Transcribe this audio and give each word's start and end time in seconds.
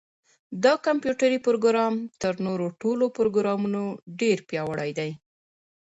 دا 0.63 0.73
کمپیوټري 0.85 1.39
پروګرام 1.47 1.93
تر 2.21 2.33
نورو 2.45 2.65
ټولو 2.81 3.05
پروګرامونو 3.17 3.83
ډېر 4.19 4.37
پیاوړی 4.49 4.91
دی. 4.99 5.11